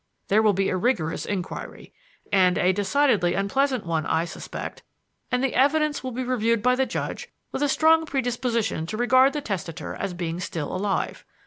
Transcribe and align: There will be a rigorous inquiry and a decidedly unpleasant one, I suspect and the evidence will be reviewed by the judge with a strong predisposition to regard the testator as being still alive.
There 0.29 0.41
will 0.41 0.53
be 0.53 0.69
a 0.69 0.77
rigorous 0.77 1.27
inquiry 1.27 1.93
and 2.33 2.57
a 2.57 2.73
decidedly 2.73 3.35
unpleasant 3.35 3.85
one, 3.85 4.07
I 4.07 4.25
suspect 4.25 4.81
and 5.31 5.43
the 5.43 5.53
evidence 5.53 6.03
will 6.03 6.09
be 6.11 6.23
reviewed 6.23 6.63
by 6.63 6.73
the 6.73 6.87
judge 6.87 7.29
with 7.51 7.61
a 7.61 7.69
strong 7.69 8.07
predisposition 8.07 8.87
to 8.87 8.97
regard 8.97 9.33
the 9.33 9.41
testator 9.41 9.93
as 9.93 10.15
being 10.15 10.39
still 10.39 10.75
alive. 10.75 11.23